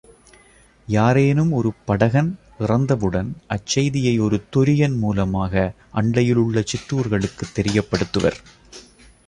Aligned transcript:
யாரேனும் 0.87 1.51
ஒரு 1.51 1.73
படகன் 1.85 2.31
இறந்தவுடன் 2.59 3.29
அச்செய்தியை 3.49 4.19
ஒரு 4.19 4.43
தொரியன் 4.55 4.97
மூலமாக 4.97 5.73
அண்டையிலுள்ள 5.93 6.63
சிற்றூர்களுக்குத் 6.63 7.53
தெரியப்படுத்துவர். 7.55 8.39